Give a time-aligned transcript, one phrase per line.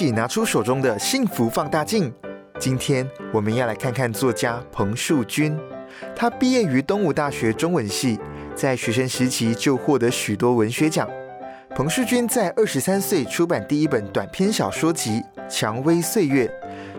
[0.00, 2.10] 起拿出手中的幸福放大镜。
[2.58, 5.54] 今天我们要来看看作家彭树军。
[6.16, 8.18] 他毕业于东吴大学中文系，
[8.54, 11.06] 在学生时期就获得许多文学奖。
[11.76, 16.50] 彭树军在二十三岁出版第一本短篇小说集《蔷薇岁月》。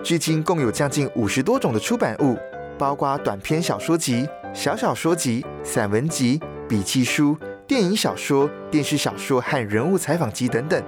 [0.04, 2.38] 至今共有将近五十多种的出版物，
[2.77, 10.80] 包括短篇小说集、小小说集、散文集、笔记书、电影小说、电视小说和人物采访集等等。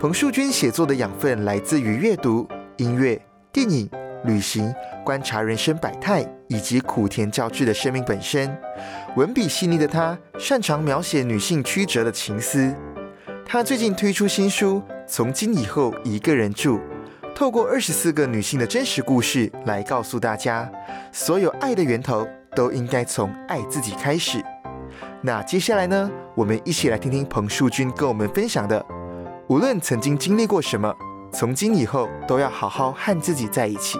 [0.00, 3.20] 彭树军写作的养分来自于阅读、音乐、
[3.52, 3.86] 电影、
[4.24, 8.50] 旅行、观察人生百态以及苦甜交织的生命本身。
[9.14, 12.74] 文笔细腻的他，擅长描写女性曲折的情思。
[13.44, 16.78] 他最近推出新书《从今以后一个人住》。
[17.34, 20.66] 透过二十四个女性的真实故事来告诉大家，
[21.12, 24.42] 所有爱的源头都应该从爱自己开始。
[25.20, 28.82] 那接下来呢，我们一起来听听彭树君跟我们分享的：
[29.50, 30.94] 无论曾经经历过什么，
[31.32, 33.98] 从今以后都要好好和自己在一起。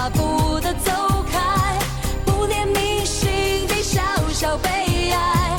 [0.00, 0.90] 大步的走
[1.30, 1.78] 开，
[2.24, 3.28] 不念铭心
[3.68, 4.00] 底小
[4.30, 5.54] 小悲哀，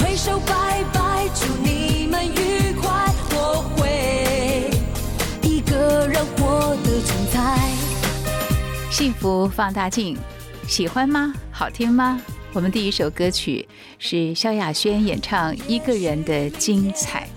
[0.00, 2.90] 挥手拜拜，祝你们愉快，
[3.30, 4.68] 我会
[5.48, 7.70] 一个人活得精彩。
[8.90, 10.18] 幸福放大镜，
[10.66, 11.32] 喜欢吗？
[11.52, 12.20] 好听吗？
[12.52, 13.68] 我们第一首歌曲
[14.00, 17.28] 是萧亚轩演唱《一个人的精彩》，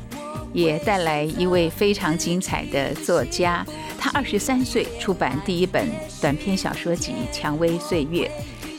[0.57, 3.63] 也带来一位非常精彩的作家。
[3.99, 5.87] 他二十三岁出版第一本
[6.19, 8.29] 短篇小说集《蔷薇岁月》，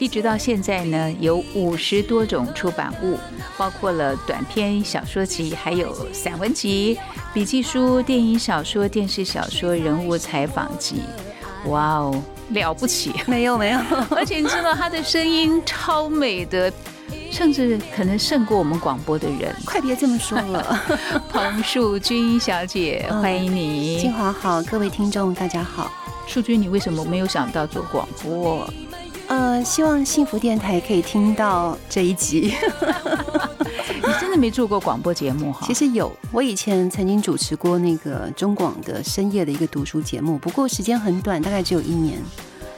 [0.00, 3.16] 一直到现在呢，有五十多种出版物，
[3.56, 6.98] 包括了短篇小说集，还有散文集、
[7.32, 11.02] 笔记书、电影小说、电视小说、人物采访集。
[11.66, 12.22] 哇哦！
[12.50, 13.78] 了不起，没有没有，
[14.10, 16.72] 而且你知道他的声音超美的，
[17.38, 19.54] 甚至可能胜过我们广播的人。
[19.64, 20.82] 快别这么说了，
[21.30, 24.00] 彭树君小姐，欢迎你。
[24.00, 25.88] 金华好，各位听众大家好。
[26.26, 28.68] 树君，你为什么没有想到做广播？
[29.28, 32.56] 呃，希望幸福电台可以听到这一集。
[34.04, 35.64] 你真的没做过广播节目哈？
[35.64, 42.20] 其实有，我以前曾经主持过那个中广的深夜的一个读书节目，不过时间很短，大概只有一年。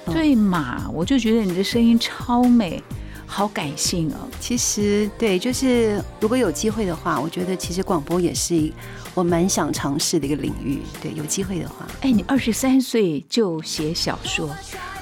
[0.04, 0.86] 对嘛？
[0.92, 2.82] 我就觉得你的声音超美，
[3.30, 4.28] 好感性哦。
[4.40, 8.70] 其实对，就是如果有机会的话，我觉得其实广播也是
[9.14, 10.80] 我蛮想尝试的一个领域。
[11.00, 11.86] 对，有机会的话。
[12.00, 14.50] 哎，你二十三岁就写小说？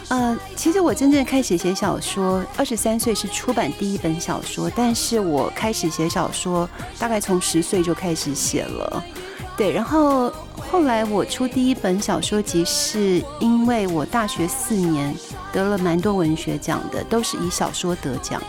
[0.09, 6.69] 呃，其实我真正开始写小说，二十三岁是出版第一本小说，但是我开始写小说
[6.99, 9.05] 大概从十岁就开始写了。
[9.57, 10.33] 对，然后
[10.71, 15.13] 后来我出第一本小说集，是因为我大学四年
[15.59, 18.41] 得了蛮多文学奖的，都是以小说得奖，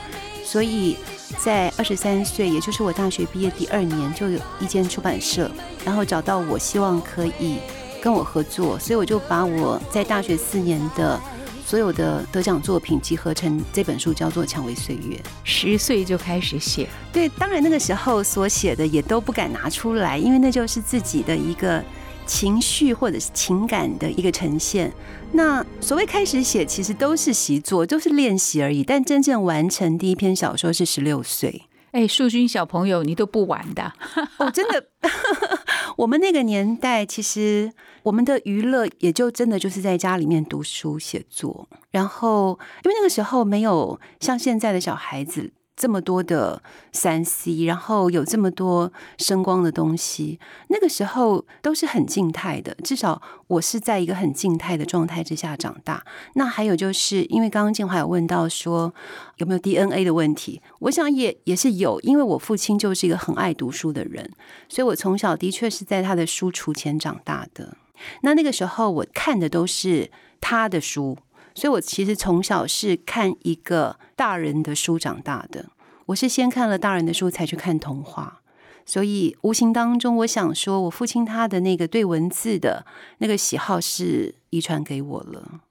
[0.43, 0.95] 所以
[1.39, 5.49] 在二十三岁，也就是我大学毕业第二年，就有一间出版社，
[5.83, 7.57] 然后找到我，希望可以
[7.99, 11.19] 跟我合作，所以我就把我在大学四年的。
[11.65, 15.15] 所有的得奖作品集合成这本书，叫做《蔷薇岁月》。
[15.44, 21.83] 十岁就开始写，对，当然那个时候所写的也都不敢拿出来，因为那就是自己的一个
[22.29, 24.93] 情绪或者是情感的一个呈现。
[25.31, 28.83] 那所谓开始写，其实都是习作，都是练习而已。
[28.83, 31.63] 但真正完成第一篇小说是十六岁。
[31.91, 33.91] 哎，树君小朋友，你都不玩的
[34.37, 34.85] 哦，真的。
[35.97, 37.73] 我们那个年代，其实
[38.03, 41.67] 我们的娱乐也就真的就是在家里面读书写作。
[41.89, 46.61] 然后，因为那个时候没有像现在的小孩子这么多的
[46.91, 50.37] 三 C，然后有这么多声光的东西，
[50.67, 52.75] 那个时候都是很静态的。
[52.83, 56.03] 至少我是在一个很静态的状态之下长大。
[56.33, 58.93] 那还有就是因为刚刚建华有问到说
[59.37, 64.29] 有没有 DNA 的问题，我想也也是有，因为我父亲就是一个很爱读书的人，
[64.67, 67.77] 所以我从小的确是在他的书橱前长大的。
[68.23, 70.11] 那那个时候我看的都是
[70.41, 71.17] 他的书。
[71.56, 75.66] 所以，我其实从小是看一个大人的书长大的。
[76.07, 78.42] 我是先看了大人的书，才去看童话。
[78.86, 82.86] 所以，无形当中，我想说，我父亲他的那个对文字的
[83.19, 85.62] 那个喜好是遗传给我了。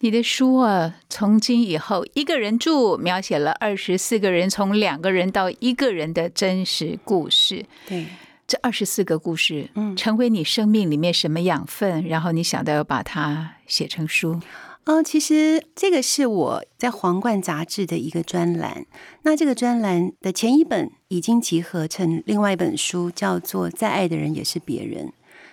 [0.00, 7.64] 你的书啊，从今以后一个人住，描写了二十四个人从两个人到一个人的真实故事。
[7.86, 8.06] 对，
[8.46, 12.04] 这二十四个故事，嗯成为你生命里面什么养分？
[12.06, 14.40] 然后你想到要把它写成书。
[14.84, 18.84] 啊、其实这个是我在《皇冠》杂志的一个专栏。
[19.22, 25.06] 那这个专栏的前一本已经集合成另外一本书，叫做《再爱的人也是别人》。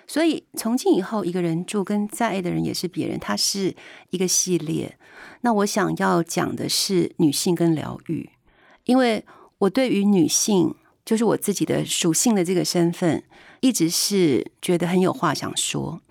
[0.06, 3.74] 所以从今以后，一个人住跟再爱的人也是别人，它是
[4.10, 4.98] 一个系列。
[5.42, 8.30] 那我想要讲的是女性跟疗愈，
[8.83, 9.24] 因为
[9.60, 10.75] 我对于女性，
[11.06, 13.24] 就是我自己的属性的这个身份，
[13.62, 16.01] 一直是觉得很有话想说。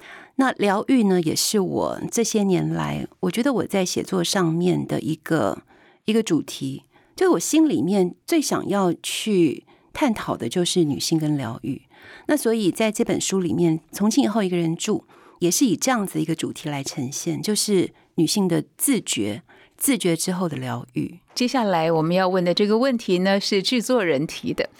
[0.40, 5.64] 那疗愈呢，也是我这些年来，我觉得我在写作上面的一个
[6.06, 6.84] 一个主题，
[7.14, 11.82] 就我心里面最想要去探讨的，就是女性跟疗愈。
[12.26, 15.04] 那所以在这本书里面，从今以后一个人住，
[15.40, 19.42] 也是以这样子一个主题来呈现，就是女性的自觉，
[19.76, 21.18] 自觉之后的疗愈。
[21.34, 24.70] 接下来我们要问的这个问题呢，是制作人提的。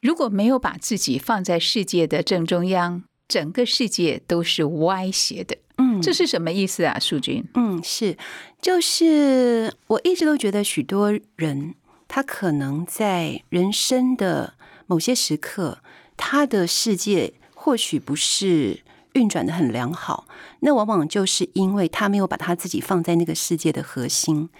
[0.00, 5.56] 如果没有把自己放在世界的正中央，整个世界都是歪斜的。
[5.78, 7.42] 嗯这是什么意思啊，淑君？
[7.54, 8.18] 嗯，是，
[8.60, 11.74] 就是我一直都觉得许多人，
[12.08, 14.54] 他可能在人生的
[14.86, 15.78] 某些时刻，
[16.16, 18.80] 他的世界或许不是
[19.14, 20.26] 运转的很良好，
[20.60, 24.50] 那往往就是因为他没有把他自己放在那个世界的核心。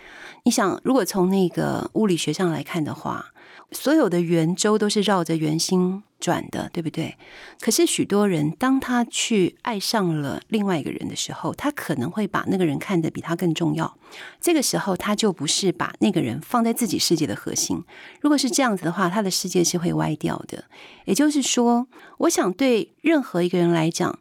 [0.44, 3.32] 你想，如果从那个物理学上来看的话，
[3.72, 7.16] 所有的圆周都是绕着圆心转的，对不对？
[7.60, 13.96] 可是许多人，当他去爱上了另外一个人的时候，他可能会把那个人看得比他更重要。
[14.40, 17.82] 这个时候，他就不是把那个人放在自己世界的核心。
[18.20, 20.64] 如果是这样子的话，他的世界是会歪掉的。
[21.04, 21.86] 也就是说，
[22.18, 24.18] 我想对任何一个人来讲，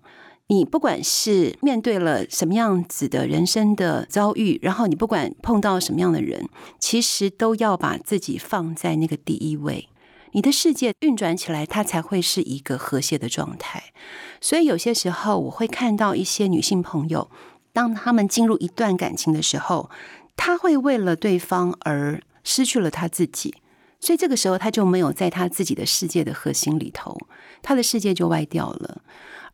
[0.52, 6.50] 你不管是面对了什么样子的人生的遭遇，然后你不管碰到什么样的人，
[6.80, 9.90] 其实都要把自己放在那个第一位。
[10.32, 13.94] 你的世界运转起来，它才会是一个和谐的状态。
[14.42, 17.30] 所以有些时候，我会看到一些女性朋友，
[17.72, 19.92] 当她们进入一段感情的时候，
[20.36, 23.54] 她会为了对方而失去了她自己。
[24.00, 27.16] 所以这个时候，她就没有在她自己的世界的核心里头，
[27.62, 29.04] 她的世界就歪掉了。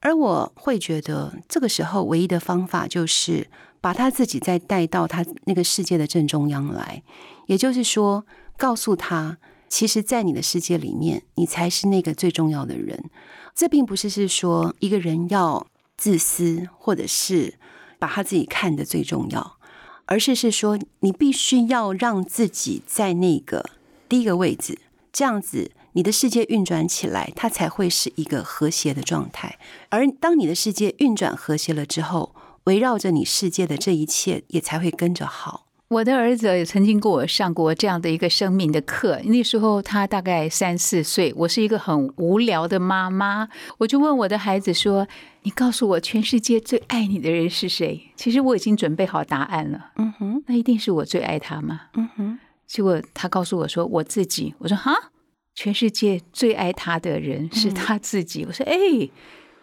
[0.06, 3.48] 而我会觉得，这个时候唯一的方法就是
[3.82, 7.02] 把他自己再带到他那个世界的正中央来，
[7.48, 8.24] 也就是说，
[8.56, 13.10] 告诉他，其实，在你的世界里面，你才是那个最重要的人。
[13.56, 15.66] 这并不是是说一个人要
[15.98, 17.56] 自私，或者是
[17.98, 19.58] 把他自己看得最重要，
[20.06, 23.72] 而是是说，你必须要让自己在那个
[24.08, 24.78] 第一个位置，
[25.12, 25.72] 这样子。
[25.96, 29.58] 你的世界运转起来，它才会是一个和谐的状态。
[29.88, 35.68] 而当你的世界运转和谐了之后，围绕着你世界的这一切也才会跟着好。
[35.88, 43.48] 我的儿子也曾经给我上过这样的一个生命的课，那时候他大概三四岁，我是一个很无聊的妈妈，
[43.78, 45.08] 我就问我的孩子说
[45.44, 51.84] ：“你告诉我，全世界最爱你的人是谁？”其实我已经准备好答案了，嗯哼，那一定是我最爱他吗？
[51.94, 55.12] 嗯哼，结果他告诉我说：“我自己。”我说：“哈。”
[55.56, 58.46] 全世界最爱他的人是他自己。
[58.46, 58.76] 我说：“哎，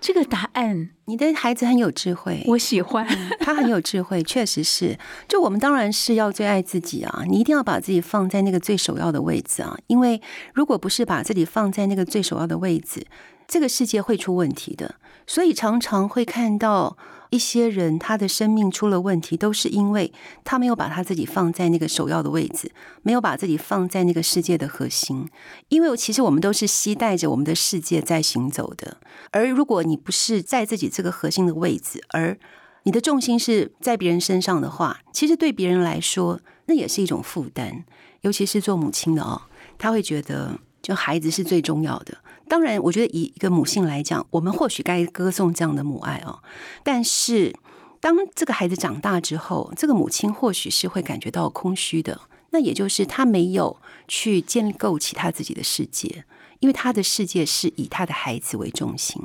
[0.00, 3.06] 这个答案你的孩子很有智慧，我喜欢。
[3.38, 4.98] 他很有智慧， 确实是。
[5.28, 9.76] 就我们当然是要最爱自己啊，你一定要把自己放在那个最首要的位置啊。
[9.86, 10.20] 因为
[10.54, 13.06] 如果不是把自己放在那个最首要的位置，
[13.46, 14.96] 这个世界会出问题的。
[15.26, 16.96] 所以常常会看到。
[17.32, 20.12] 一些人他的生命出了问题，都是因为
[20.44, 22.70] 他没有把他自己放在那个首要的位置，
[23.02, 25.26] 没有把自己放在那个世界的核心。
[25.70, 28.98] 因为其实我们都是期待着我们的世界在行走的，
[29.30, 32.38] 而如果你不是在自己这个核心的位置，而
[32.82, 37.84] 你的重心是在别人身上的话，其实对别人来说，那也是一种负担。
[38.20, 39.40] 尤其是做母亲的哦，
[39.78, 42.18] 他会觉得就孩子是最重要的。
[42.52, 46.40] 当然，我觉得以一个母性来讲，我们或许该歌颂这样的母爱哦。
[46.82, 47.56] 但是，
[47.98, 52.20] 当这个孩子长大之后，这个母亲或许是会感觉到空虚的。
[52.50, 56.26] 那也就是他没有去建构起他自己的世界，
[56.58, 59.22] 因为他的世界是以他的孩子为中心。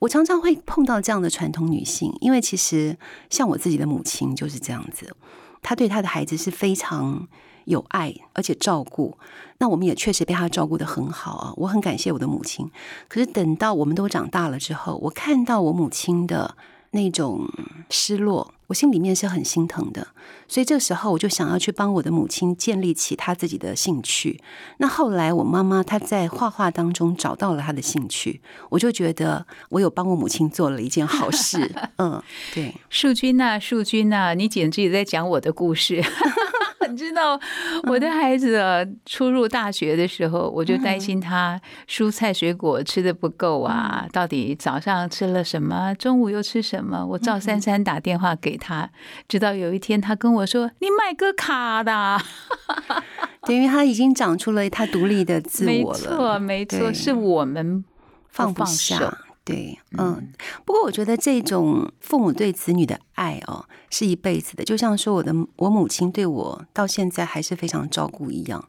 [0.00, 2.98] 我常常会碰到这样的传统女性，因为其实
[3.30, 5.14] 像我自己的母亲就是这样子，
[5.62, 7.28] 她对她的孩子是非常
[7.64, 9.16] 有爱而且照顾。
[9.58, 12.70] 那我们也确实被他照顾的很好啊，我很感谢我的母亲。
[13.08, 16.56] 可是等到我们都长大了之后，我看到我母亲的
[16.90, 17.48] 那种
[17.88, 18.52] 失落。
[18.66, 20.08] 我心里面是很心疼的，
[20.48, 24.40] 所以这时候我就想要去帮我的母亲建立起她自己的兴趣。
[24.78, 28.40] 那后来我妈妈她在画画当中找到了她的兴趣，
[28.70, 31.70] 我就觉得我有帮我母亲做了一件好事。
[31.98, 32.20] 嗯，
[32.54, 36.02] 对，树君呐，树君呐，你简直也在讲我的故事。
[36.86, 37.38] 你知道
[37.84, 47.04] 我的孩子啊，初入大学的时候，我就担心他蔬菜水果吃的不够啊，到底早上吃了什么，中午又吃什么？
[47.04, 48.90] 我赵珊珊打电话给他，
[49.28, 52.20] 直到有一天他跟我说：“你买个卡的。
[53.46, 55.98] ”等于他已经长出了他独立的自我了。
[55.98, 57.84] 没错，没错，是我们
[58.30, 59.18] 放不下。
[59.46, 60.32] 对，嗯，
[60.64, 64.64] 不过我觉得这种父母对子女的爱哦，是一辈子的。
[64.64, 68.66] 就像说我的我母亲对我到现在还是非常照顾一样，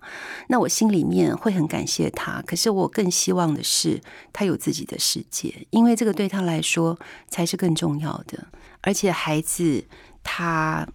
[0.50, 2.44] 那我心里面会很感谢她。
[2.46, 4.01] 可是我更希望的是
[4.34, 8.48] 她有自己的世界，因为这个对她来说才是更重要的。
[8.82, 9.86] 而且孩子
[10.24, 10.86] 他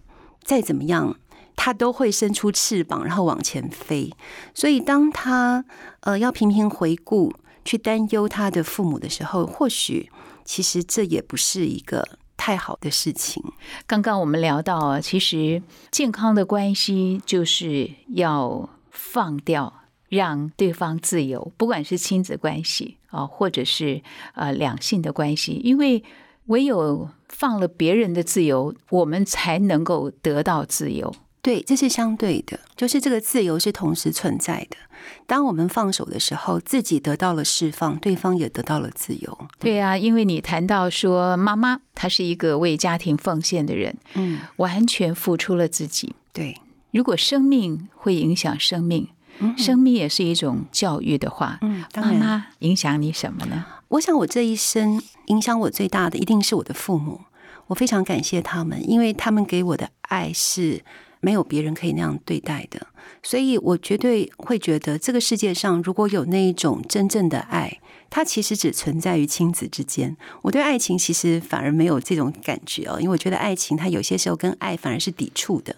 [0.43, 1.17] 再怎么样，
[1.55, 4.13] 他都会伸出翅膀，然后往前飞。
[4.53, 5.65] 所以当他
[6.01, 7.33] 呃要频频回顾。
[7.63, 10.09] 去担忧他的父母的时候，或许
[10.43, 13.43] 其实这也不是一个太好的事情。
[13.85, 19.73] 刚刚我们聊到啊，其实健康的关系就是要放掉，
[20.09, 24.01] 让对方自由，不管是亲子关系啊，或者是
[24.33, 26.03] 呃两性的关系，因为
[26.47, 31.13] 唯有放了别人的自由，我们才能够得到自由。
[31.41, 34.77] 对，这是相对的，就是这个自由是同时存在的。
[35.25, 39.37] 当我们放手的时候，自己得到了释放，对方也得到了自由。
[39.57, 46.15] 对呀，因为你谈到说，妈妈她是一个为家庭奉献的人，嗯，完全付出了自己。
[46.31, 49.07] 对，如果生命会影响生命，
[49.57, 53.65] 生命也是一种教育的话，嗯，妈妈影响你什么呢？
[53.87, 57.21] 我想，我这一生影响我最大的一定是我的父母。
[57.65, 60.83] 我非常感谢他们，因为他们给我的爱是。
[61.21, 62.87] 没有别人可以那样对待的，
[63.23, 70.17] 所以我绝对会觉得，这个世界上如果有那一种真正的爱，它其实只存在于亲子之间。
[70.41, 75.75] 我对爱情其实反而没有这种感觉哦，因为我觉得爱情它有些时候跟爱反而是抵触的，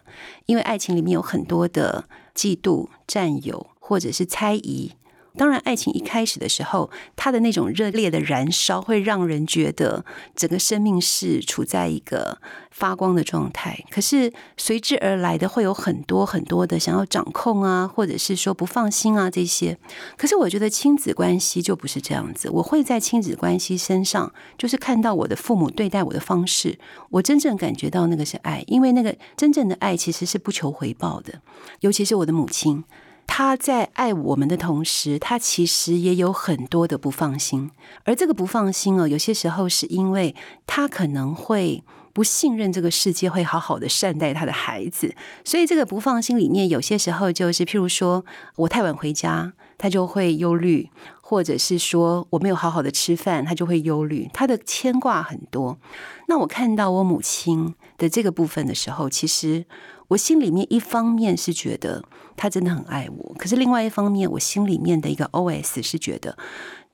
[0.48, 4.94] 因为爱情里面有很多的嫉妒、占有或者是猜疑。
[5.36, 12.38] 当然，爱情一开始的时候，它的那种热烈的燃烧，会让人觉得整个生命是处在一个
[12.70, 13.84] 发光的状态。
[13.90, 19.78] 可是随之而来的，会有很多很多的想要掌控啊，或者是说不放心啊这些。
[20.18, 22.50] 可是我觉得亲子关系就不是这样子。
[22.52, 26.78] 我会在亲子关系身上，就是看到我的父母对待我的方式，
[27.10, 31.42] 我真正感觉到那个是爱，因为那个真正的爱其实是不求回报的，
[31.80, 32.84] 尤其是我的母亲。
[33.26, 37.72] 他在爱我们的同时，他其实也有很多的不放心。
[38.04, 40.36] 而这个不放心哦，有些时候是因为
[40.68, 48.24] 他可能会不信任这个世界会好好的善待他的孩子，所以这个不放心里面，有些时候就是譬如说
[48.58, 50.90] 我太晚回家，他就会忧虑；
[51.22, 54.30] 或者是说我没有好好的吃饭，他就会忧虑。
[54.32, 55.80] 他的牵挂很多。
[56.28, 59.66] 那我看到我母亲的这个部分的时候，其实。
[60.10, 62.04] 我心里面一方面是觉得
[62.36, 66.38] 他真的很爱我，可是另外一方面，我心里面的一个 OS 是觉得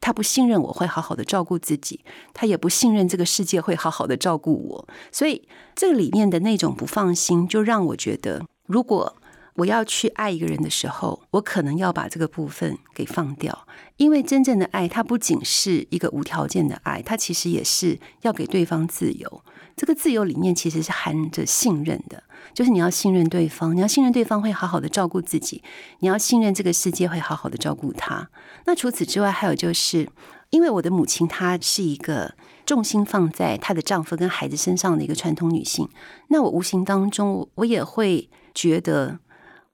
[0.02, 2.04] 他不信任我会好好的照顾自己，
[2.34, 9.16] 他也不信任这个世界会好好的照顾我，所以这里面的那种不放心，就让我觉得，如果
[9.56, 13.68] 我要去爱一个人的时候，我可能要把这个部分给放掉，
[13.98, 19.44] 因为真正的爱，它不仅是一个无条件的爱，它其实也是要给对方自由。
[19.80, 22.22] 这个自由里面其实是含着信任的。
[22.54, 25.64] 就是你要信任对方，你要信任对方会好好的照顾自己，
[26.00, 28.30] 你要信任这个世界会好好的照顾他。
[28.66, 30.10] 那除此之外，还有就是，
[30.50, 35.88] 因为我的母亲她是一个重心放在她的丈夫跟孩子身上的一个传统女性，
[36.28, 39.20] 那我无形当中我也会觉得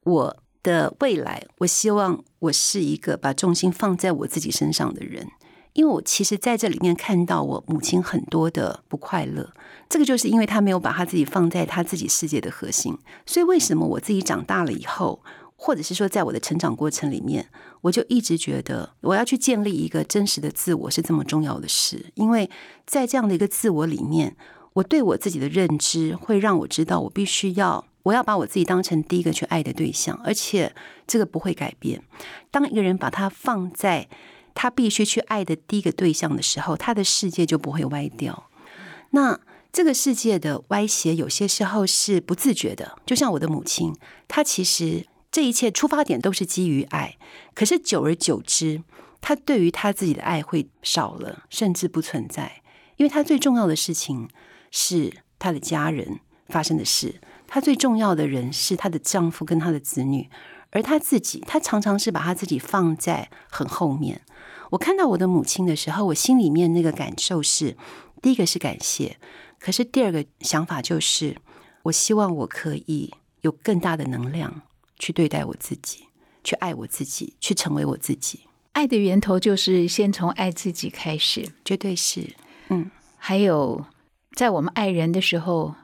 [0.04, 5.28] 我的未来，我希望我是一个把重心放在我自己身上的人。
[5.76, 9.54] 因为我其实在这里面看到我母亲很多的不快乐，
[9.90, 12.98] 这个就是因为她没有把她自己放在她自己世界的核心。
[13.26, 15.22] 所以为什么我自己长大了以后，
[15.58, 17.50] 或者是说在我的成长过程里面，
[17.82, 22.06] 我就一直觉得我要去建立一个真实的自我是这么重要的事。
[22.16, 22.50] 因为
[22.86, 24.38] 在这样的一个自我里面，
[24.74, 30.74] 我对我自己的认知会让我知道我必须要我要把我自己当成第一个去爱的对象，而且
[31.06, 32.02] 这个不会改变。
[32.50, 34.08] 当一个人把他放在
[34.56, 38.50] 他必须去爱的第一个对象的时候，他的世界就不会歪掉。
[39.12, 39.40] 那
[39.72, 42.98] 这个世界的歪斜，有些时候是不自觉的。
[43.06, 43.94] 就像我的母亲，
[44.28, 47.18] 她其实这一切出发点都是基于爱，
[47.54, 48.82] 可是久而久之，
[49.20, 52.62] 她对于她自己的爱会少了，甚至不存在。
[52.96, 54.30] 因为她最重要的事情
[54.72, 60.30] 是她的家人发生的事，她最重要的人是她的丈夫跟她的子女，
[60.72, 64.22] 而她自己，她常常是把她自己放在很后面。
[64.76, 67.78] 我看到我的母亲的时候，我心里面那个感受是：
[68.22, 69.18] 第一个是感谢，
[69.58, 71.38] 可是第二个想法就是，
[71.84, 74.64] 我希望我可以有更大的能量
[75.00, 76.08] 去对待我自己，
[76.44, 78.42] 去爱我自己，去成为我自己，
[78.74, 81.50] 爱的源头就是先从爱自己开始。
[81.64, 82.36] 绝对是。
[82.68, 83.86] 嗯还有，
[84.36, 85.76] 在我们爱人的时候，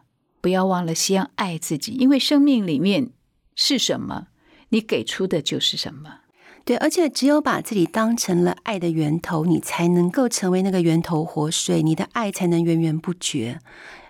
[0.42, 3.12] 不要忘了先爱自己，因为生命里面
[3.56, 4.28] 是什么，
[4.70, 6.21] 你给出的就是什么。
[6.64, 13.60] 对，而且只有把自己当成了爱的源头，你才能够成为那个源头活水，你的爱才能源源不绝，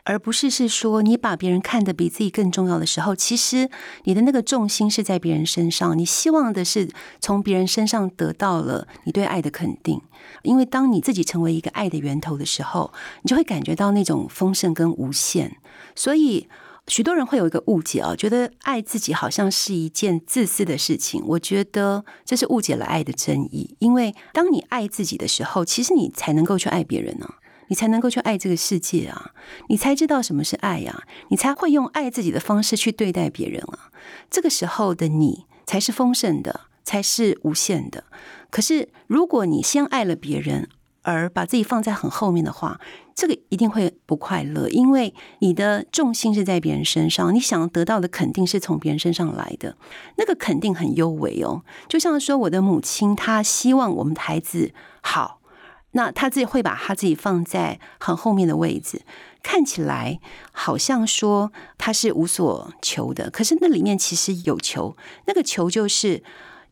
[0.03, 3.69] 而不是是说你把别人看得比自己更重要的时候，其实
[4.03, 6.89] 你的那个重心是在别人身上，你希望的是
[7.21, 10.01] 从别人身上得到了你对爱的肯定，
[10.43, 12.91] 因为当你自己成为一个爱的源头的时候，
[13.21, 15.55] 你就会感觉到那种丰盛跟无限，
[15.95, 16.49] 所以。
[16.91, 21.23] 许多人会有一个误解啊，觉得爱自己好像是一件自私的事情。
[21.25, 23.77] 我觉得这是误解了爱的真意。
[23.79, 27.35] 因为当你爱自己的时候，其实你才能够去爱别人呢、
[27.69, 29.31] 你才能够去爱这个世界啊，
[29.69, 33.89] 你才知道什么是爱呀、你才会用爱自己的方式去对待别人啊。
[34.29, 38.03] 这个时候的你才是丰盛的，才是无限的。
[38.49, 40.67] 可是如果你先爱了别人，
[41.03, 42.81] 而把自己放在很后面的话，
[43.21, 49.77] 这个一定会不快乐，因为你的重心是在别人身上，你想得到的肯定是从别人身上来的，
[50.17, 51.61] 那个肯定很优微哦。
[51.87, 54.73] 就像说我的母亲，她希望我们的孩子
[55.03, 55.39] 好，
[55.91, 59.03] 那她自己会把她自己放在很后面的位置，
[59.43, 60.19] 看起来
[60.51, 64.97] 好像说她是无所求的，可是那里面其实有求，
[65.27, 66.23] 那个求就是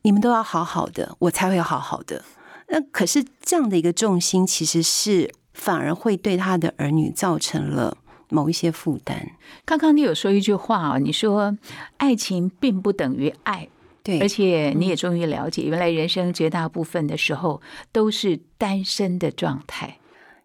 [0.02, 2.24] 你们都要好好的，我才会好好的。
[2.70, 7.98] 那可是这样的一个重心，其实是反而会对他的儿女造成了
[8.30, 9.32] 某一些负担。
[9.66, 11.58] 刚刚你有说一句话啊，你说
[11.98, 13.68] 爱情并不等于爱，
[14.04, 19.98] 对，而且你也终于了解，原来人生绝大部分的时候都是单身的状态。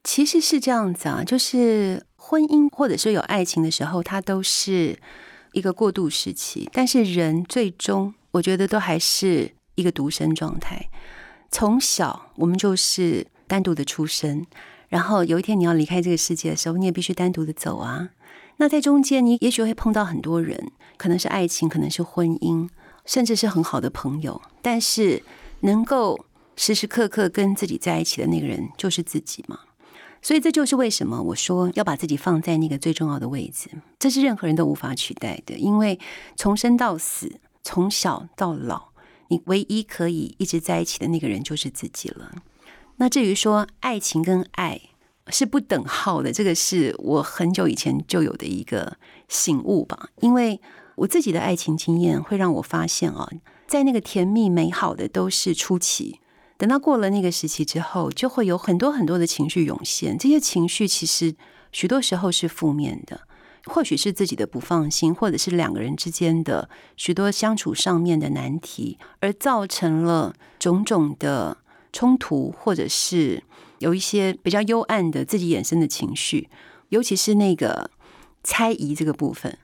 [0.02, 4.98] 其实是这样子啊，就是婚姻或者说有爱情的时候，它都是
[5.52, 10.88] 一个过渡时期，但是人最终我觉得都还是一个独身状态。
[11.50, 14.44] 从小我们就是单独的出生，
[14.94, 18.10] 然后有一天你要离开这个世界的时候，你也必须单独的走啊。
[18.58, 22.68] 那在中间，你也许会碰到很多人，可能是爱情，可能是婚姻，
[23.04, 24.40] 甚至是很好的朋友。
[24.62, 25.24] 但是
[25.62, 29.58] 能够时时刻刻跟自己在一起的那个人，就是自己嘛。
[30.22, 35.56] 所以这就是为什么我说要把自己放在那个最重要的位置，这是任何人都无法取代的。
[35.56, 35.98] 因为
[36.36, 38.90] 从生到死，从小到老，
[39.26, 42.30] 你唯一可以一直在一起的那个人就是自己了。
[42.96, 44.80] 那至于说爱情跟爱
[45.28, 48.96] 是不等号的，这个是我很久以前就有的一个
[49.28, 50.08] 醒悟吧。
[50.20, 50.60] 因为
[50.96, 53.28] 我自己的爱情经验会让我发现啊，
[53.66, 56.20] 在那个甜蜜美好的都是初期，
[56.56, 60.16] 等到过了那个时期之后，就会有很多很多的情绪涌现。
[60.16, 61.34] 这些情绪其实
[61.72, 63.22] 许多时候是负面的，
[63.64, 71.58] 或许是自己的不放心，或者是两个人之间的许多相处上面的难题，而造成了种种的
[71.94, 73.42] 冲突，或者是
[73.78, 76.50] 有一些比较幽暗的自己衍生的情绪，
[76.88, 77.88] 尤其是那个
[78.42, 79.56] 猜疑这个部分。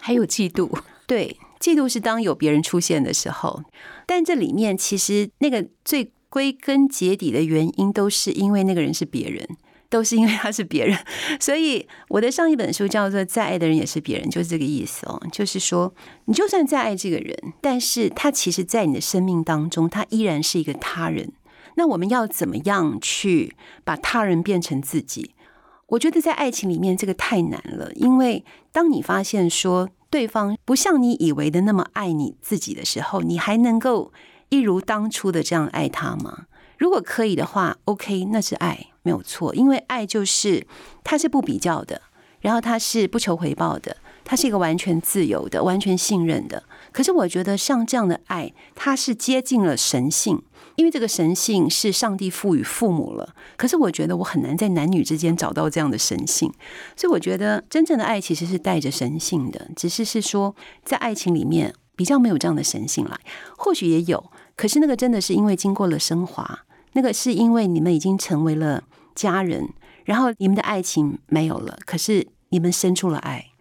[0.00, 3.62] 还有嫉妒，对，嫉妒是当有别人出现的时候，
[4.06, 9.46] 但这里面其实那个最归根结底的原因，都是因为那个人是别人，
[9.88, 10.98] 都是因为他是别人。
[11.38, 15.20] 所以我的上一本书叫做《再爱的人也是别人》，就是这个意思哦。
[15.30, 21.32] 就是说，你就算再爱这个人，但是他其实在你的生命当中，他依然是一个他人。
[21.76, 25.34] 那我们要怎么样去把他人变成自己？
[25.88, 34.12] 我觉得在爱情里面这个太难了，因为当你发现说对方不像你以为的那么爱你自己的时候，你还能够
[34.48, 36.46] 一如当初的这样爱他吗？
[36.78, 40.66] 如果可以的话，OK，那是爱，没有错，因为爱就是
[41.04, 42.02] 它是不比较的，
[42.40, 46.62] 然后它是不求回报的，它是一个完全自由的、完全信任的。
[46.92, 50.42] 可是我觉得像这样的爱，它是接近了神性，
[50.76, 53.34] 因为这个神性是上帝赋予父母了。
[53.56, 56.52] 可是我觉得我很难在男女之间找到这样的神性，
[56.96, 60.54] 所以我觉得真正的爱其实是带着神性的，只是是说
[60.84, 63.18] 在爱情里面比较没有这样的神性来，
[63.56, 66.60] 或许也有，可是那个真的是因为经过了升华，
[66.92, 69.70] 那个是因为你们已经成为了家人，
[70.04, 73.51] 然后你们的爱情没有了，可是你们生出了爱。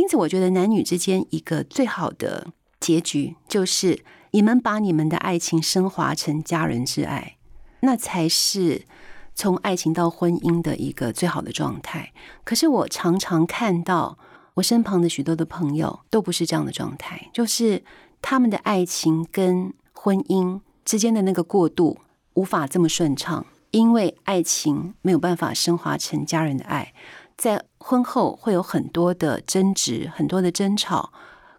[0.00, 2.46] 因此，我觉得男女之间一个最好的
[2.80, 7.36] 结局，就是你们把你们的爱情升华成家人之爱，
[7.80, 8.86] 那才是
[9.34, 12.14] 从爱情到婚姻的一个最好的状态。
[12.44, 14.16] 可是，我常常看到
[14.54, 17.84] 我身旁的许多的朋友都不是这样的状态，就是
[18.22, 21.98] 他们的爱情跟婚姻之间的那个过渡
[22.32, 26.94] 无法这么顺畅，因为爱情没有办法升华成家人的爱。
[27.36, 31.12] 在婚后会有很多的争执、很多的争吵、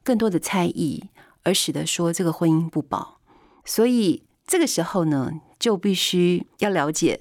[0.04, 1.04] 更多的猜疑，
[1.44, 3.18] 而使得说这个婚姻不保。
[3.66, 7.20] 所以这个时候呢，就必须要了解，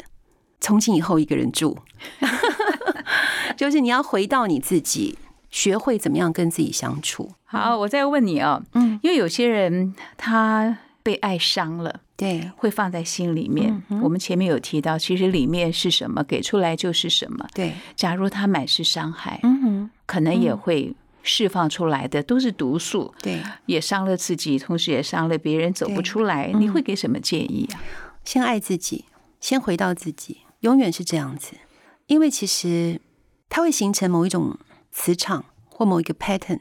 [0.61, 1.79] 从今以后一个人住，
[3.57, 5.19] 就是你要回到你自己，
[5.51, 7.33] 学会怎么样跟自己相处。
[7.45, 12.01] 好，我再问你啊，嗯，因为有些人他被爱伤了。
[12.17, 13.83] 对会放在心里面。
[14.03, 17.47] 我们前面有提到，其实里面是什么，给出来就是什么。
[17.55, 26.53] 对，假如他满是伤害，嗯哼，可能也会释放出来的都是毒素，对，也伤了自己，同时也伤了别人，走不出来。
[26.53, 27.81] 你会给什么建议啊？
[28.23, 29.07] 先爱自己，
[29.41, 31.53] 先回到自己，永远是这样子。
[32.07, 33.01] 因为其实
[33.49, 34.59] 它会形成某一种
[34.93, 36.61] 磁场或某一个 pattern，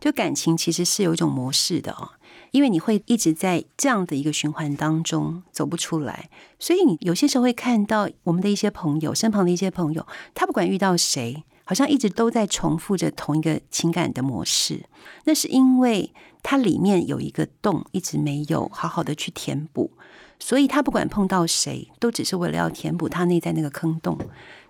[0.00, 2.12] 就感情其实是有一种模式的哦。
[2.54, 14.84] 因为你会一直在这样的一个循环当中走不出来，所以你有些时候会看到我们的一些朋友身旁的一些朋友，他不管遇到谁，好像一直都在重复着同一个情感的模式。
[15.24, 16.12] 那是因为
[16.44, 19.90] 他里面有一个洞，一直没有好好的去填补，
[20.38, 24.16] 所以他不管碰到谁，都只是为了要填补他内在那个坑洞。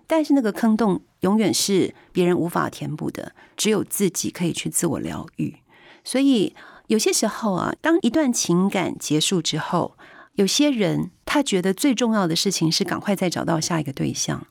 [0.07, 5.57] 但是那个坑洞永远是别人无法填补的，只有自己可以去自我疗愈。
[6.03, 6.55] 所以。
[6.87, 9.97] 有些时候啊，当一段情感结束之后，
[10.33, 14.45] 有些人他觉得最重要的事情是赶快再找到下一个对象。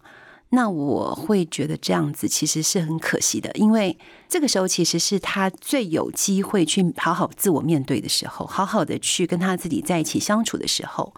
[0.51, 11.12] 那我会觉得这样子其实是很可惜的，因为这个时候其实是他最有机会去好好自我面对的时候，好好的去跟他自己在一起相处的时候，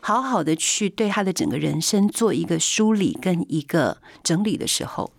[0.00, 5.12] 好好的去对他的整个人生做一个梳理跟一个整理的时候。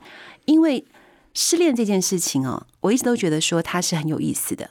[0.46, 0.86] 因为
[1.34, 4.70] 失恋这件事情啊，我一直都觉得说它是很有意思的。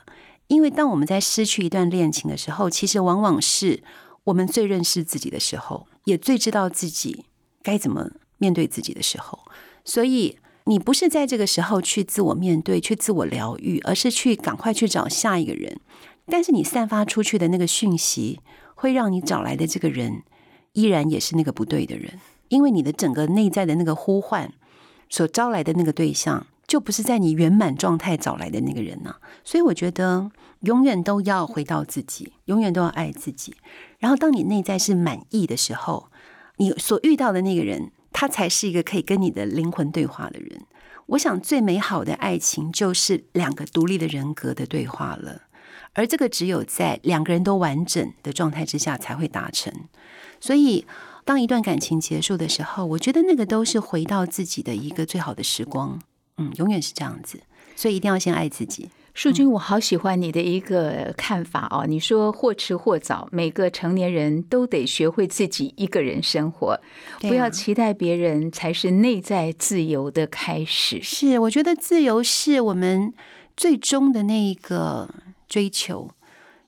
[0.48, 3.82] 因为当我们在失去一段恋情的时候，其实往往是
[4.24, 7.24] 我们最认识自己的时候，也最知道自己
[7.62, 9.40] 该怎么面对自己的时候。
[9.84, 15.80] 所以，你不是在这个时候去自我面对、去自我疗愈，而是去赶快去找下一个人。
[16.26, 18.40] 但是，你散发出去的那个讯息，
[18.74, 20.22] 会让你找来的这个人
[20.72, 24.52] 依然也是那个不对的人，因为你的整个内在的那个呼唤
[25.08, 26.46] 所招来的那个对象。
[26.66, 33.54] 就不是在你圆满状态找来的那个人呢，所以我觉得永远都要回到自己，永远都要爱自己。
[33.98, 36.10] 然后，当你内在是满意的时候，
[36.56, 40.62] 你所遇到的那个人，他才是一个可以跟你的灵魂对话的人。
[41.06, 45.42] 我想，最美好的爱情就是两个独立的人格的对话了，
[45.92, 49.72] 而这个只有在两个人都完整的状态之下才会达成。
[50.40, 50.84] 所以，
[51.24, 56.00] 当一段感情结束的时候，我觉得那个都是回到自己的一个最好的时光。
[56.38, 57.40] 嗯，永远是这样子，
[57.74, 58.90] 所以一定要先爱自己。
[59.14, 61.86] 淑君，我好喜欢你的一个看法哦。
[61.88, 66.78] 你说或迟或早，每个成年人都得学会自己一个人生活，
[67.20, 71.02] 不要期待别人才是内在自由的开始。
[71.02, 73.14] 是，我觉得自由是我们
[73.56, 75.08] 最终的那一个
[75.48, 76.10] 追求，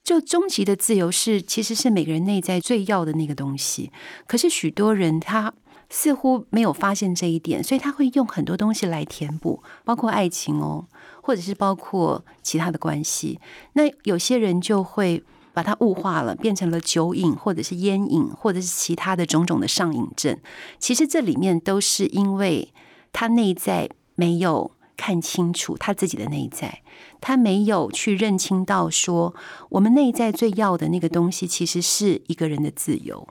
[0.03, 3.93] 就终极的自由是，其实是每个人内在最要的那个东西。
[4.27, 5.53] 可是许多人他。
[5.91, 10.87] 似乎没有发现这一点，所以他会用很多东西来填补，包括爱情哦，
[11.23, 13.41] 或者是包括其他的关系。
[13.73, 15.23] 那有些人就会
[15.55, 20.39] 把它物化了，变成了酒瘾，或者是烟瘾，或者是其他的种种的上瘾症。
[20.79, 22.73] 其实这里面都是因为
[23.13, 26.83] 他内在没有看清楚他自己的内在，
[27.21, 29.35] 他没有去认清到说，
[29.71, 33.27] 我们内在最要的那个东西，其实是一个人的自由。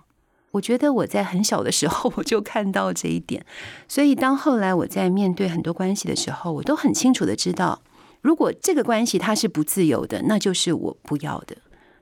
[0.58, 3.46] 我觉得我在很小的时候 我就看到这一点，
[3.88, 7.80] 所以当后来我在面对很多关系的时候，我都很清楚的知道，
[8.22, 11.56] 如果这个关系它是不自由的，那就是我不要的。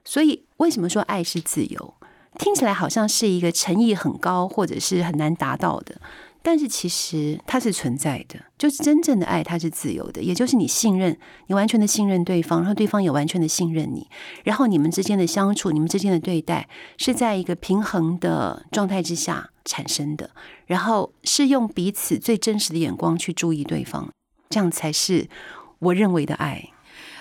[0.06, 1.94] 所以为什么说爱是自由？
[2.40, 5.96] 听起来好像是一个诚意很高，或者是很难达到的。
[6.46, 14.08] 但是其实它是存在的，就是真正的爱，它是自由的，也就是你信任，你完全的信任对方，然后对方也完全的信任你，
[14.44, 20.30] 然后你们之间的相处，你们之间的对待，是在一个平衡的状态之下产生的，
[20.68, 24.12] 然后是用彼此最真实的眼光去注意对方，
[24.52, 25.28] 这样才是
[25.80, 26.70] 我认为的爱。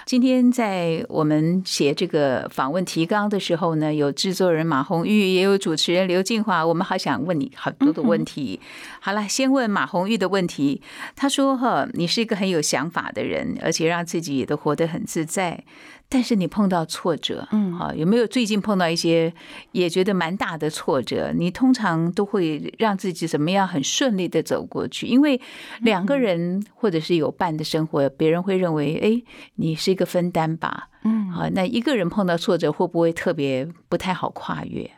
[0.06, 6.64] 今天在我们写这个访问提纲的时候呢，有制作人马红玉，也有主持人刘静华。
[6.66, 8.60] 我们好想问你很多的问题。
[9.00, 10.82] 好了，先问马红玉的问题。
[11.16, 15.64] 他说：“哈，你是一个很有想法的人，而且让自己也都活得很自在。
[16.08, 19.32] 但是你碰到挫折，嗯，啊，有没有最近碰到一些
[19.72, 21.32] 也觉得蛮大的挫折？
[21.34, 25.06] 你通常都会让自己怎么样很顺利的走过去？
[25.06, 25.40] 因为
[25.80, 29.22] 两个人或者是有伴的生活，别人会认为，哎，
[29.56, 34.88] 你是一个分担吧，嗯，啊，那一个人碰到挫折会不会特别不太好跨越？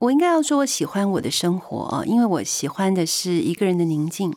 [0.00, 4.34] 我应该要说，我喜欢我的生活，因为我喜欢的是一个人的宁静。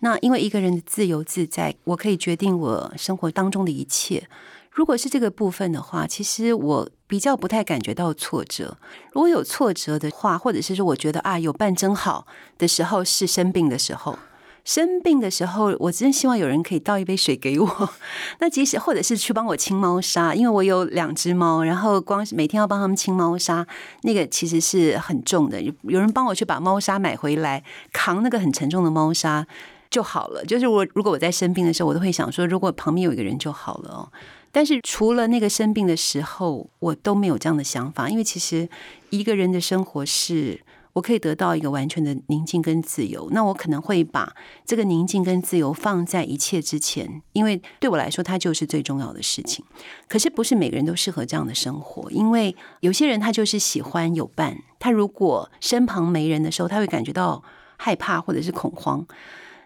[0.00, 4.28] 那因为一个人的自由自在，我可以决定我生活当中的一切。
[4.76, 8.76] 如果是这个部分的话，其实我比较不太感觉到挫折。
[9.12, 12.26] 如果有挫折的话，或者是说我觉得啊有伴真好
[12.58, 14.18] 的时候，是生病的时候。
[14.66, 17.90] 生病的时候，我真希望有人可以倒一杯水给我。
[18.40, 23.66] 那即使或者是去帮我清猫砂，因为我有两只猫，然后光是每天要帮他们清猫砂，
[24.02, 25.62] 那个其实是很重的。
[25.62, 29.46] 有有人帮我去把猫砂买回来，扛那个很沉重的猫砂
[29.88, 30.44] 就好了。
[30.44, 34.12] 就是我如果我在生病的时候，我都会想说，如果旁边有一个人就好了哦。
[34.56, 38.66] 但是除了那个生病的时候，我都没有这样的想法，因为其实
[39.10, 40.62] 一个人的生活是
[40.94, 43.28] 我可以得到一个完全的宁静跟自由。
[43.32, 49.62] 那我可能会把这个宁静跟自由放在一切之前，因为对我来说，它就是最重要的事情。
[50.08, 57.44] 可是不是每个人都适合这样的生活，因为有些人他就是喜欢有伴，他如果身旁没人的时候，他会感觉到
[57.76, 59.06] 害怕或者是恐慌。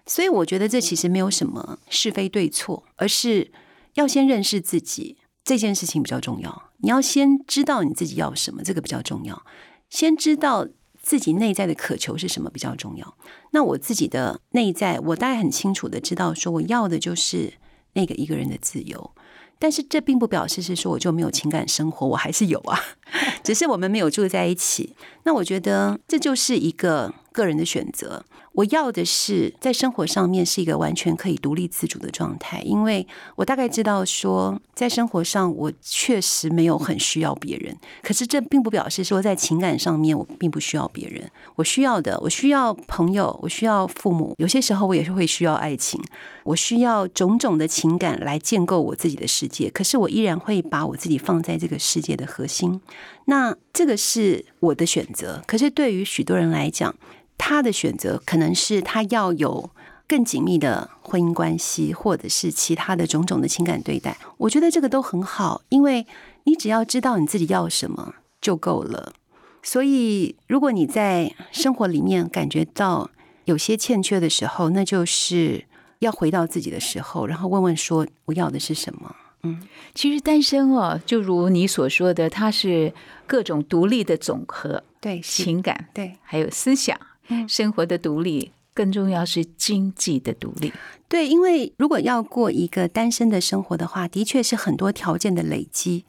[0.04, 3.52] 所以我觉得这其实没有什么是非对错，而是。
[3.94, 6.70] 要先认识自己这件事情比较重要。
[6.78, 9.42] 你要先知道你自己要什么，这个比较重要。
[9.88, 10.66] 先知道
[11.02, 13.16] 自己内在的渴求是什么比较重要。
[13.50, 17.54] 那我自己的内在，我大概很清楚的知道，说我要的就是
[17.94, 19.10] 那个一个人的自由。
[19.58, 22.80] 但是这并不表示是说我就没有情感生活，我还是有啊，
[23.44, 24.94] 只是我们没有住在一起。
[25.24, 28.24] 那我觉得这就是一个个人的选择。
[28.52, 41.30] 我要的是在生活上面是一个完全可以独立自主的状态，因为我大概知道说，在生活上我确实没有很需要别人，可是这并不表示说在情感上面我并不需要别人。
[41.54, 46.02] 我需要的，我需要朋友，我需要父母，有些时候我也是会需要爱情，
[46.44, 49.70] 我需要种种的情感来建构我自己的世界。
[49.70, 52.80] 可是我依然会把我自己放在这个世界的核心，
[53.26, 55.42] 那这个是我的选择。
[55.46, 56.94] 可是对于许多人来讲，
[57.42, 59.70] 他的选择可能是他要有
[60.06, 64.18] 更紧密的婚姻关系，或者是其他的种种的情感对待。
[64.36, 66.06] 我觉得这个都很好，因为
[66.44, 69.14] 你只要知道你自己要什么就够了。
[69.62, 73.10] 所以，如果你在生活里面感觉到
[73.46, 75.64] 有些欠缺的时候，那就是
[76.00, 79.16] 要回到自己的时候，然后问问说我要的是什么。
[79.42, 79.60] 嗯，
[79.94, 82.92] 其实单身哦，就如你所说的，它是
[83.26, 86.98] 各种独立的总和，对情感，对还有思想。
[87.48, 90.72] 生活的独立，更重要是经济的独立。
[91.08, 96.04] 对，因为如果要过一个单身的生活的话，的确是很多条件的累积。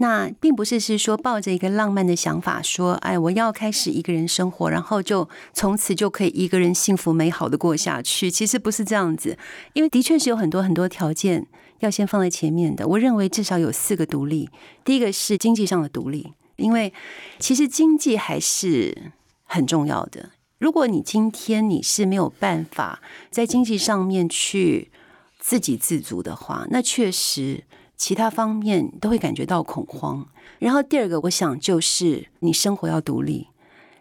[0.00, 8.30] 那并不是是说抱着一个浪漫的想法，说哎，我要开始一个人生活，然后就从此就可以一个人幸福美好的过下去。
[8.30, 9.36] 其实不是这样子，
[9.72, 11.48] 因为的确是有很多很多条件
[11.80, 12.86] 要先放在前面的。
[12.86, 14.48] 我认为至少有四个独立。
[14.84, 16.92] 第一个是经济上的独立，因为
[17.40, 19.10] 其实经济还是
[19.42, 20.30] 很重要的。
[20.58, 24.90] 如果你今天你是没有办法在经济上面去
[25.38, 27.64] 自给自足的话，那确实
[27.96, 30.28] 其他方面都会感觉到恐慌。
[30.58, 33.46] 然后第二个，我想就是你生活要独立，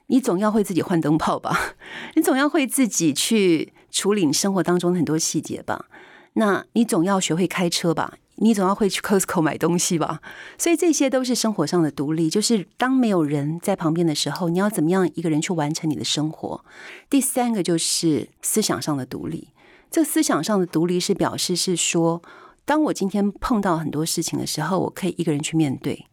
[0.07, 1.75] 你总要会自己换灯泡吧，
[2.15, 5.85] 你总要会自己去处理你生活当中的很多细节吧，
[6.33, 8.17] 那你总要学会开车吧。
[8.39, 10.21] 你总要会去 Costco 买东西吧，
[10.57, 12.29] 所以这些都是生活上的独立。
[12.29, 16.63] 就是当没有人在旁边的时候，你要怎么样一个人去完成你的生活？
[17.09, 19.49] 第三个就是思想上的独立。
[19.89, 22.21] 这思想上的独立是表示是说，
[22.65, 26.05] 当我今天碰到很多事情的时候，我可以一个人去面对，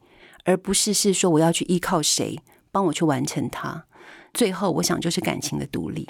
[0.45, 2.39] 而不是是说我要去依靠谁
[2.71, 3.85] 帮我去完成它。
[4.35, 6.07] 最后，我想就是感情的独立。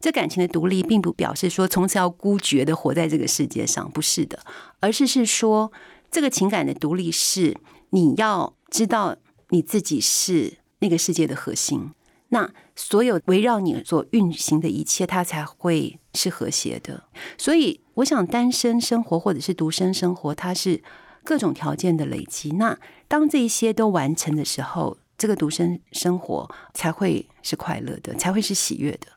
[0.00, 4.38] 这感情的独立，并不表示说从此要孤绝的活在这个世界上，不是的，
[4.80, 5.70] 而是是说，
[6.10, 7.56] 这个情感的独立是
[7.90, 9.16] 你要知道
[9.50, 11.92] 你自己是那个世界的核心。
[12.32, 17.04] 那所有围绕你所运行的一切，它才会是和谐的。
[17.36, 20.80] 所以，我想单身生活或者是独身生活，它是
[21.24, 22.52] 各种条件的累积。
[22.52, 22.78] 那
[23.08, 29.08] 当这些都完成的时候，这个独身生活才会是快乐的，才会是喜悦的。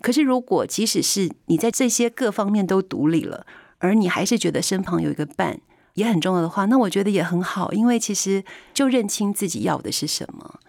[0.00, 3.44] 可是，如果即使是你在这些各方面都独立了，
[3.78, 5.60] 而你还是觉得身旁有一个伴
[5.94, 10.60] 也很重要的话，那我觉得也很好，因为其实就认清自己要的是什么。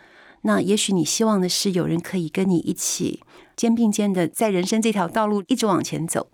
[0.42, 3.22] 那也许你希望的是有人可以跟你一起
[3.56, 6.32] 肩并肩的在人生这条道路一直往前走，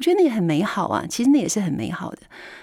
[0.00, 1.04] 我觉得那也很美好啊。
[1.06, 2.22] 其实那也是很美好的。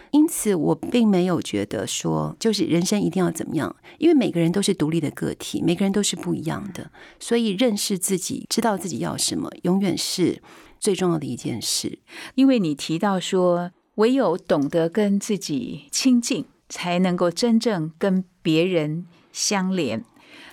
[0.09, 10.41] 因此，我并没有觉得说就是人生一定要怎么样，因为每个人都是独立的个体，每个人都是不一样的，所以认识自己，知道自己要什么，永远是
[10.79, 11.99] 最重要的一件事。
[12.33, 20.03] 因为你提到说，唯有懂得跟自己亲近，才能够真正跟别人相连。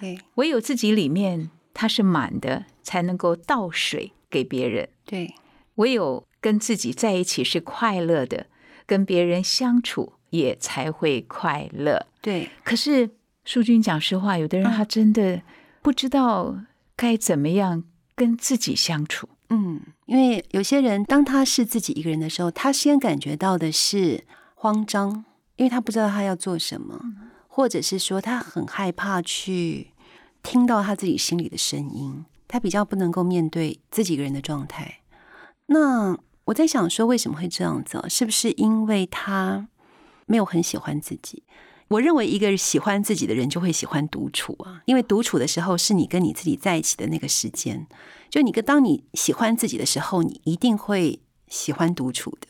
[0.00, 4.88] 对唯有自己里面它是满的，才能够倒水给别人。
[5.06, 5.32] 对
[5.76, 8.48] 唯有跟自己在一起是快乐的，
[8.84, 12.06] 跟别人相处也才会快乐。
[12.20, 13.08] 对，可是
[13.46, 15.40] 淑君讲实话，有的人他真的
[15.80, 16.54] 不知道
[16.94, 19.26] 该怎么样跟自己相处。
[19.48, 25.24] 嗯，因为有些人当他是自己一个人的时候，他先感觉到的是慌张，
[25.56, 27.00] 因为他不知道他要做什么，
[27.48, 29.92] 或者是说他很害怕去
[30.42, 35.00] 听到他自己心里的声音，他比较不能够面对自己一个人的状态。
[35.68, 38.02] 那我在想说，为什么会这样子？
[38.08, 39.68] 是不是因为他
[40.26, 41.42] 没有很喜欢自己？
[41.88, 47.86] 我认为一个喜欢自己的人就会喜欢独处啊，因为独处的时候是你跟你自己在一起的那个时间。
[48.30, 52.48] 就你跟当你喜欢自己的时候，你一定会喜欢独处的。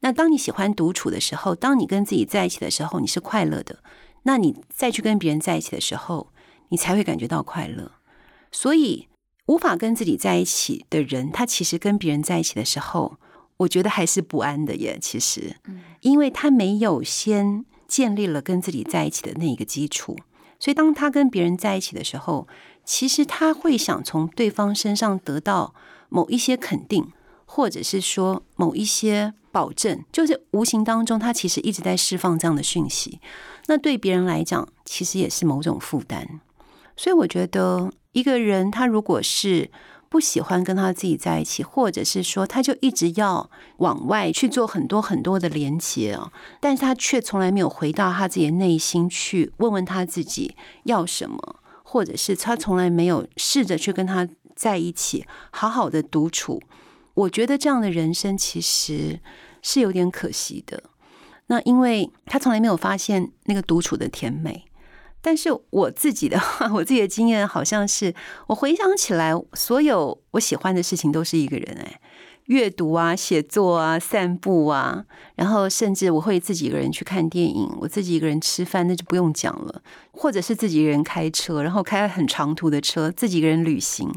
[0.00, 3.78] 那当你喜欢独处的时候，当你跟自己在一起的时候，你是快乐的。
[4.24, 6.32] 那你再去跟别人在一起的时候，
[6.68, 7.92] 你才会感觉到快乐。
[8.50, 9.08] 所以，
[9.50, 13.16] 无法跟自己在一起的人，他其实跟别人在一起的时候，
[13.56, 14.96] 我觉得还是不安的耶。
[15.02, 15.56] 其实，
[16.02, 20.16] 因为他没有先建立了跟自己在一起的那一个基础，
[20.60, 22.46] 所以当他跟别人在一起的时候，
[22.84, 25.74] 其实他会想从对方身上得到
[26.08, 27.12] 某一些肯定，
[27.44, 33.18] 或者是说某一些保证，就是无形当中他其实一直在释放这样的讯息。
[33.66, 36.40] 那对别人来讲，其实也是某种负担。
[36.96, 39.70] 所以我觉得，一个人他如果是
[40.08, 56.60] 不喜欢跟他自己在一起，或者是说他就一直要往外去做很多很多的连接啊，但是他却从来没有回到他自己的内心去问问他自己要什么，或者是他从来没有试着去跟他在一起好好的独处。
[57.14, 59.20] 我觉得这样的人生其实
[59.62, 60.82] 是有点可惜的。
[61.46, 64.64] 那因为他从来没有发现那个独处的甜美。
[65.22, 68.14] 但是我自己的话， 我自己的经验好像是，
[68.46, 72.00] 我回想起来，所有我喜欢的事情都是一个人哎，
[72.46, 75.04] 阅读啊、写作啊、散步啊，
[75.36, 84.10] 然后甚至我会自己一个人去看电影，我自己一个人吃饭，那就不用讲了，或者是自己一个人开车，然后开很长途的车，自己一个人旅行，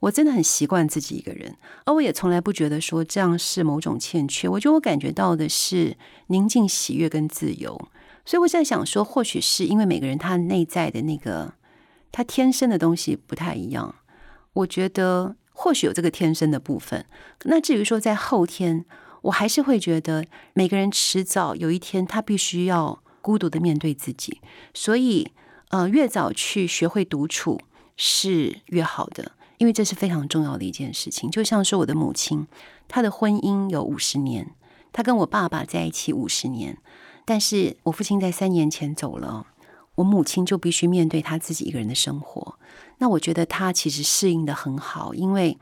[0.00, 7.80] 我真的很习惯自己一个人，而我也从来不觉得说这样是某种欠缺，我觉得我感觉到的是宁静、喜悦跟自由。
[8.24, 11.54] 所以我在想说，或许是因为每个人他内在的那个
[12.12, 13.94] 他天生的东西不太一样。
[14.52, 17.06] 我觉得或许有这个天生的部分。
[17.44, 18.84] 那至于说在后天，
[19.22, 24.40] 我还是会觉得每个人迟早有一天他必须要孤独的面对自己。
[24.74, 25.30] 所以，
[25.68, 27.60] 呃，越早去学会独处
[27.96, 31.30] 是越好的，因为这是非常重要的一件事情。
[31.30, 32.46] 就像说我的母亲，
[32.88, 34.54] 她的婚姻有五十年，
[34.92, 36.78] 她跟我爸爸在一起五十年。
[37.30, 39.46] 但是我父亲在三年前走了，
[39.94, 42.56] 我母亲就必须面对她自己一个人的生活。
[42.98, 45.56] 那我觉得她其实适应的很好，因为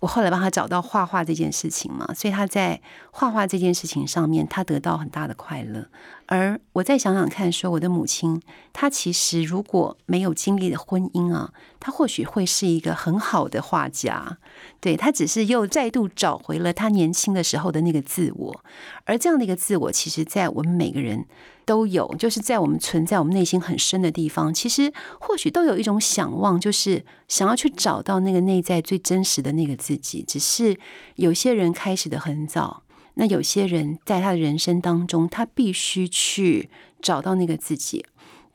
[0.00, 2.78] 我后来帮她找到画画这件事情嘛，所以她在
[3.10, 5.88] 画画这件事情上面，她得到很大的快乐。
[6.26, 8.40] 而我再想想看，说我的母亲，
[8.72, 14.38] 她其实如果没有经历的婚姻啊，她或许会是一个很好的画家。
[14.80, 18.64] 对她只是又再度找回了她年轻的时候的那个自我。
[19.04, 21.26] 而这样的一个自我，其实，在我们每个人
[21.66, 30.24] 都有，就是在我们存在我们内心很深的地方，其实或许都有一种想望，就是想要去找到那个内在最真实的那个自己。
[30.26, 30.78] 只是
[31.16, 32.83] 有些人开始的很早。
[33.14, 36.68] 那有些人在他的人生当中，他必须去
[37.00, 38.04] 找到那个自己，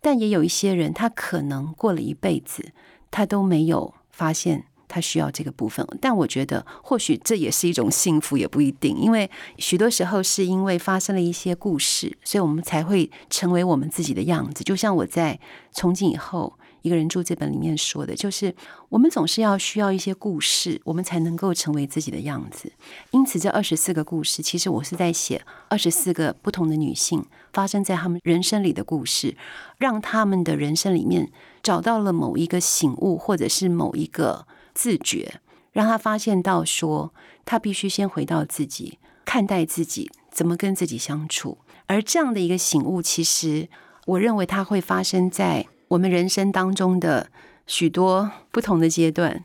[0.02, 2.72] 但也有一些人，他可能过了一辈子，
[3.10, 5.88] 他都没有发现他需要这个部分。
[6.02, 14.64] 但我觉得，或许这也是一种幸福，也不一定，因为许多时候是因为发生了一些故事，所以我们才会成为我们自己的样子。
[14.64, 15.40] 就像我在
[15.72, 18.54] 从今以后一个人住这本里面说的，就是
[18.90, 22.72] 我们总是要需要一些故事，我们才能够成为自己的样子。
[23.12, 29.36] 因此，这二十四个故事，其实我是在写二十四个不同的女性发生在她们人生里的故事，
[29.78, 37.14] 让他们的人生里面找到了某一个醒悟，或者是某一个自觉，让他发现到说，
[37.46, 41.58] 他必须先回到自己，看待自己，怎么跟自己相处。
[41.88, 43.68] 而这样的一个醒悟，其实
[44.06, 47.28] 我认为它会发生在我们人生当中的
[47.68, 49.44] 许多不同的阶段。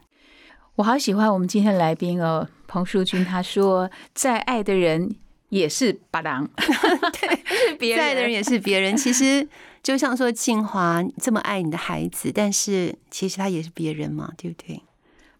[0.76, 3.24] 我好喜欢我们今天的来宾哦，彭淑君。
[3.24, 5.16] 他说，再爱的人
[5.49, 8.97] 也是把郎， 对，是别人在的人也是别人。
[8.97, 9.47] 其实
[9.82, 14.82] 就像说静华这么爱你的孩子，但是其实他也是别人嘛，对不对？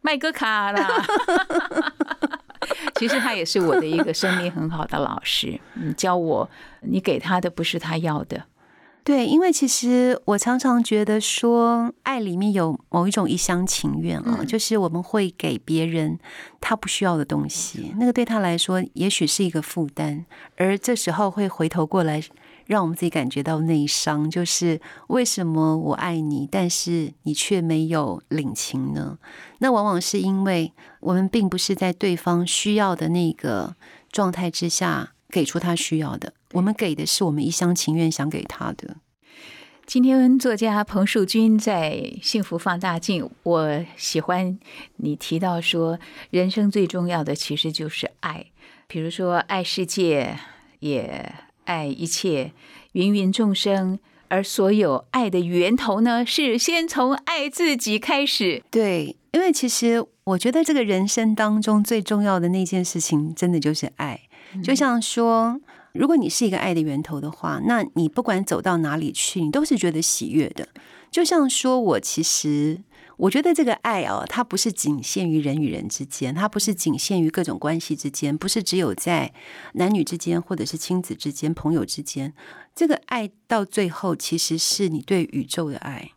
[0.01, 0.89] 麦哥卡啦。
[2.95, 6.49] 其实他也是我的一个生命很好的老师，嗯，教我
[6.81, 8.43] 你给他的不是他要的。
[9.05, 16.19] 对，因为其实我常常觉得说，爱里面有某一种一厢情愿啊，就是我们会给别人
[16.59, 20.25] 他不需要的东西，那个对他来说也许是一个负担，
[20.57, 22.23] 而这时候会回头过来。
[22.67, 29.19] 让我们自己感觉到内伤，就是为什么我爱你，但是你却没有领情呢？
[29.59, 33.77] 那往往是因为我们并不是在对方需要的那个
[34.11, 38.97] 状态之下给出他需要的，我们给的是我们一厢情愿想给他的。
[39.87, 41.93] 今天作家彭树军在
[42.23, 44.59] 《幸福放大镜》，我喜欢
[44.97, 45.99] 你提到说，
[46.31, 48.47] 人生最重要的其实就是爱，
[48.89, 50.39] 比如说爱世界
[50.81, 51.33] 也。
[51.67, 52.53] 爱一切
[52.93, 53.99] 芸芸众生，
[54.29, 58.63] 而所有爱的源头呢，是先从爱自己开始。
[58.71, 64.21] 对，因为其实我觉得这个人生当中最重要的那件事情，真的就是爱。
[64.63, 65.59] 就像说，
[65.95, 70.69] 如果你是一个爱的源头的话，那你不管走到哪里去，你都是觉得喜悦的。
[71.11, 72.83] 就像说我其实。
[73.17, 79.33] 我觉得这个爱哦，它不是仅限于人与人之间，它不是仅限于各种关系之间，不是只有在
[79.75, 82.35] 男女之间，或者是亲子之间、朋友之间。
[82.75, 86.11] 这个爱到最后，其实是你对宇宙的爱。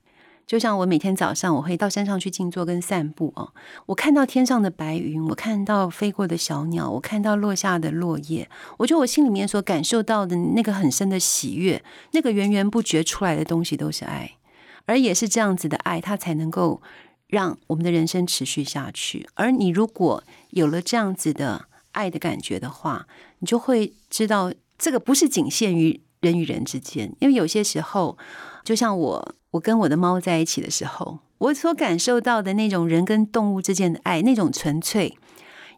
[0.48, 3.54] 就像我每天早上，我会到山上去静坐跟散步哦。
[3.88, 11.84] 我看到天上的白云，我看到飞过的小鸟，我看到落下的落叶，我觉得我心里面所感受到的那个很深的喜悦，
[12.14, 14.38] 那个源源不绝出来的东西，都是爱。
[14.86, 16.82] 而也是这样子的爱，它才能够
[17.28, 19.28] 让我们的人生持续下去。
[19.34, 23.06] 而你如果有了这样子的爱的感觉的话，
[23.40, 27.14] 你就会知道，这个不是仅限于人与人之间。
[27.20, 28.18] 因为有些时候，
[28.64, 35.18] 就像我，我跟我的猫在一起的时候，我所感受到的那种人跟动物之间的爱，那种纯粹，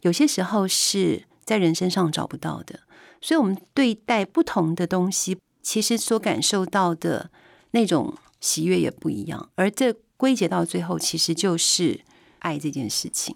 [0.02, 2.80] 有些时候是在人身上找不到的。
[3.22, 7.30] 所以，我们对待不同的东西，其实所感受到的
[7.72, 8.16] 那种。
[8.42, 12.00] 喜悦也不一样，而这归结到最后，其实就是
[12.40, 13.36] 爱这件事情。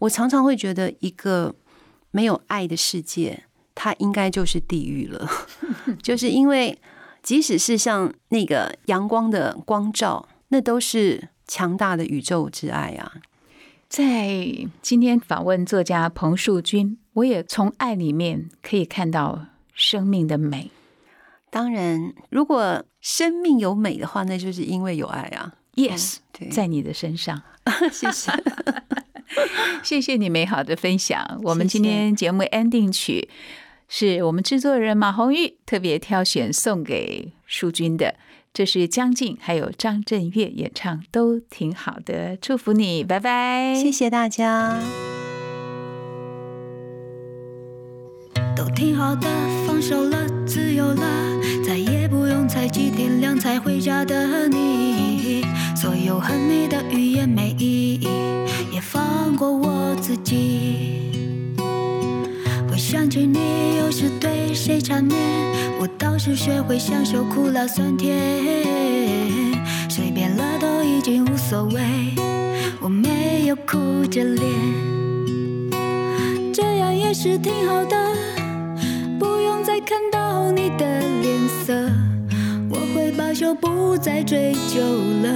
[0.00, 1.54] 我常常会觉得，一个
[2.10, 3.44] 没有爱的世界，
[3.76, 5.30] 它应该就是地狱了。
[6.02, 6.76] 就是因为，
[7.24, 13.14] 即使是像那个阳光的光照，那都是强大的宇宙之爱啊。
[13.88, 20.70] 在今天访问作家彭树军，我也从爱里面可以看到生命的美。
[21.48, 25.54] 当然，如果生命有美的话，那就是因为有爱啊。
[25.76, 26.18] Yes，
[26.52, 27.42] 在你的身上，
[27.90, 28.32] 谢谢，
[29.82, 31.24] 谢谢你美好的分享。
[31.42, 33.28] 我们今天节目 ending 曲
[33.96, 38.16] 是我们制作人马红玉特别挑选送给淑君的，
[38.52, 42.36] 这是江静还有张震岳演唱，都挺好的。
[42.36, 44.80] 祝福你，拜拜，谢谢大家。
[48.56, 49.28] 都挺好的，
[49.64, 51.40] 放手了，自由了。
[51.64, 55.44] 再也不用猜忌天亮才回家的你，
[55.76, 58.08] 所有恨你的语言没意义，
[58.72, 61.03] 也放过我自己。
[62.94, 65.18] 想起你，又是对谁缠绵？
[65.80, 68.16] 我倒是学会享受苦辣酸甜，
[69.90, 71.82] 谁变了都已经无所谓，
[72.80, 74.48] 我没有哭着脸，
[76.52, 77.96] 这样也是挺好的，
[79.18, 81.36] 不用再看到你的脸。
[81.66, 81.74] 色，
[82.70, 84.80] 我会罢休，不再追究
[85.24, 85.28] 了。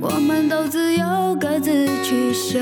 [0.00, 2.58] 我们都自由，各自取舍，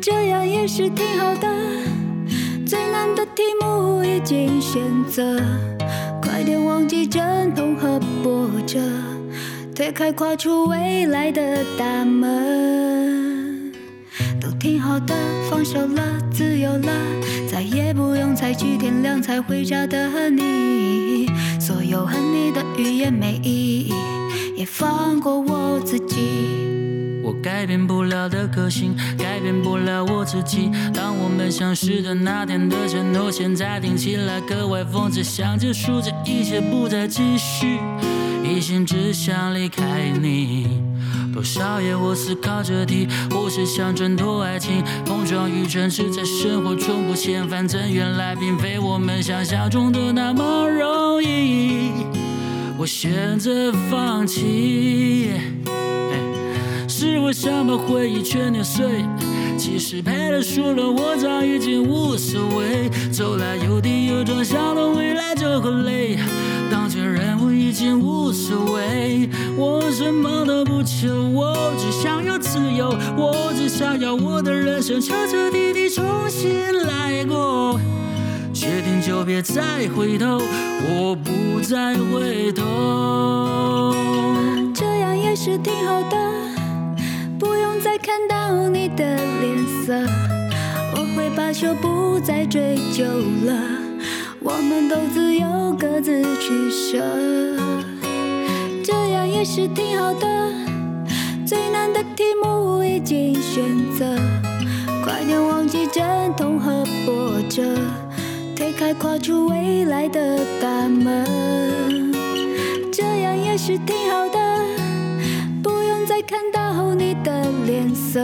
[0.00, 1.52] 这样也是挺好的。
[2.72, 5.38] 最难的题目已经选择，
[6.22, 8.80] 快点忘记阵痛和波折，
[9.74, 13.70] 推开跨出未来的大门，
[14.40, 15.14] 都挺好的，
[15.50, 16.88] 放手了，自由了。
[17.46, 21.26] 再也不用猜几天亮才回家的你，
[21.60, 23.92] 所有恨你的语言没意义。
[24.56, 26.61] 也放过我自己。
[27.42, 30.70] 改变不了的个性，改变不了我自己。
[30.94, 37.80] 当我们相识的那天的承诺，现在听起来格外讽刺，想结束这一切，不再继续，
[38.44, 40.80] 一心只想离开你。
[41.34, 51.90] 多少夜我思考着题，或是想挣脱爱情，碰撞与争执在生活中不现，反正原来并非我们想象中的那么容易。
[52.78, 55.30] 我选择放弃。
[57.02, 59.04] 是我想把回忆全碾碎，
[59.58, 62.88] 其实赔了输了，我早已经无所谓。
[63.10, 66.16] 走来有跌有撞，想到未来就很累。
[66.70, 77.80] 当前人我已经无所谓，我什么都不求，我只想要自由，我只想要我的人生彻彻底底重新来过。
[78.54, 80.40] 决定就别再回头，
[80.86, 83.92] 我不再回头。
[84.72, 86.16] 这样也是挺好的。
[87.82, 89.92] 再看到你的脸色，
[90.94, 93.52] 我会罢休，不再追究了。
[94.38, 96.98] 我们都自由，各自取舍，
[98.84, 100.52] 这样也是挺好的。
[101.44, 103.64] 最难的题目已经选
[103.98, 104.16] 择，
[105.04, 107.64] 快点忘记阵痛和波折，
[108.54, 112.12] 推开跨出未来的大门，
[112.92, 114.40] 这样也是挺好的。
[116.12, 118.20] 再看到你的脸色，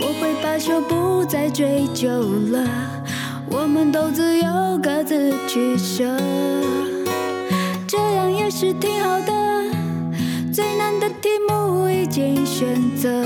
[0.00, 2.08] 我会罢休，不再追究
[2.52, 2.64] 了。
[3.50, 6.04] 我们都自由，各自取舍，
[7.84, 9.32] 这样也是挺好的。
[10.52, 13.24] 最难的题目已经选择，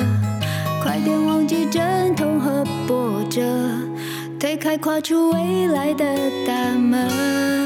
[0.82, 3.42] 快点忘记阵痛和波折，
[4.40, 6.06] 推开跨出未来的
[6.46, 7.57] 大门。